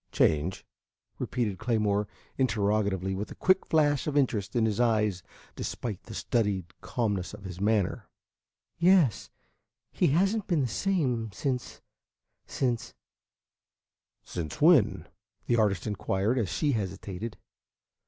[0.11, 0.65] "Change?"
[1.19, 5.21] repeated Claymore interrogatively, with a quick flash of interest in his eyes
[5.55, 8.09] despite the studied calmness of his manner.
[8.79, 9.29] "Yes.
[9.91, 11.81] He has n't been the same since
[12.47, 12.95] since"
[14.23, 15.07] "Since when?"
[15.45, 17.37] the artist inquired, as she hesitated.